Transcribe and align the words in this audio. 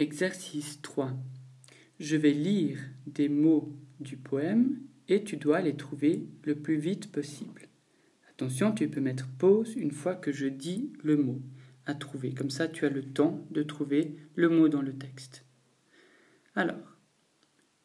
Exercice 0.00 0.80
3. 0.80 1.12
Je 1.98 2.16
vais 2.16 2.32
lire 2.32 2.78
des 3.06 3.28
mots 3.28 3.76
du 4.00 4.16
poème 4.16 4.80
et 5.08 5.24
tu 5.24 5.36
dois 5.36 5.60
les 5.60 5.76
trouver 5.76 6.26
le 6.44 6.54
plus 6.54 6.78
vite 6.78 7.12
possible. 7.12 7.68
Attention, 8.30 8.72
tu 8.72 8.88
peux 8.88 9.02
mettre 9.02 9.28
pause 9.36 9.74
une 9.76 9.90
fois 9.90 10.14
que 10.14 10.32
je 10.32 10.46
dis 10.46 10.90
le 11.02 11.18
mot 11.18 11.42
à 11.84 11.94
trouver. 11.94 12.32
Comme 12.32 12.48
ça, 12.48 12.66
tu 12.66 12.86
as 12.86 12.88
le 12.88 13.02
temps 13.02 13.46
de 13.50 13.62
trouver 13.62 14.16
le 14.36 14.48
mot 14.48 14.70
dans 14.70 14.80
le 14.80 14.96
texte. 14.96 15.44
Alors, 16.54 16.96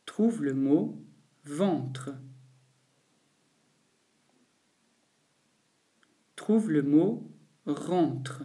trouve 0.06 0.42
le 0.42 0.54
mot 0.54 1.04
ventre. 1.44 2.12
Trouve 6.38 6.72
le 6.72 6.82
mot 6.82 7.30
rentre. 7.66 8.44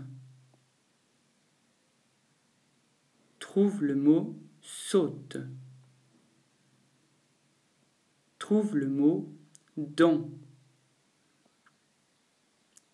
Trouve 3.41 3.83
le 3.83 3.97
mot 3.97 4.39
saute. 4.61 5.39
Trouve 8.39 8.77
le 8.77 8.89
mot 8.89 9.35
dent. 9.77 10.31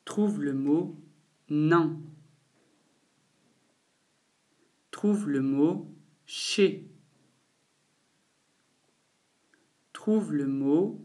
Trouve 0.06 0.40
le 0.40 0.54
mot 0.54 0.98
nain. 1.50 2.00
Trouve 4.90 5.28
le 5.28 5.42
mot 5.42 5.94
chez. 6.24 6.88
Trouve 9.92 10.32
le 10.32 10.46
mot 10.46 11.04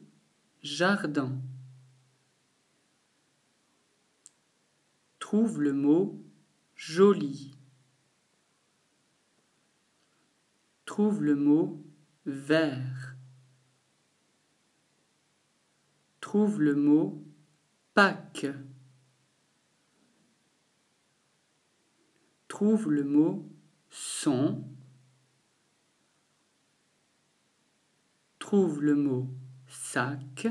jardin. 0.62 1.42
Trouve 5.20 5.60
le 5.60 5.74
mot 5.74 6.24
joli. 6.76 7.54
Trouve 10.92 11.24
le 11.24 11.38
mot 11.38 11.82
vert. 12.26 13.16
Trouve 16.20 16.60
le 16.62 16.76
mot 16.76 17.24
Pâques. 17.94 18.48
Trouve 22.50 22.92
le 22.92 23.06
mot 23.06 23.50
son. 23.90 24.66
Trouve 28.38 28.82
le 28.82 28.96
mot 28.96 29.30
sac. 29.68 30.50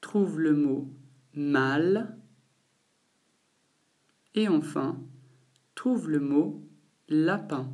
Trouve 0.00 0.40
le 0.40 0.54
mot 0.54 0.92
mal. 1.34 2.18
Et 4.34 4.48
enfin, 4.48 5.00
trouve 5.78 6.10
le 6.10 6.18
mot 6.18 6.60
lapin. 7.08 7.72